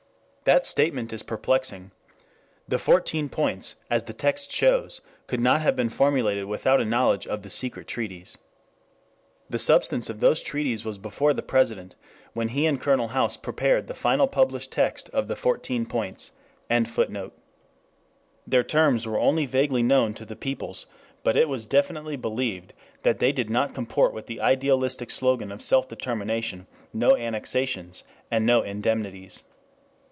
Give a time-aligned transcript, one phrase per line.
[0.43, 1.91] That statement is perplexing.
[2.67, 7.25] The Fourteen Points, as the text shows, could not have been formulated without a knowledge
[7.27, 8.37] of the secret treaties.
[9.51, 11.95] The substance of those treaties was before the President
[12.33, 16.31] when he and Colonel House prepared the final published text of the Fourteen Points.]
[16.69, 20.85] Their terms were only vaguely known to the peoples,
[21.23, 22.73] but it was definitely believed
[23.03, 28.43] that they did not comport with the idealistic slogan of self determination, no annexations and
[28.45, 29.43] no indemnities.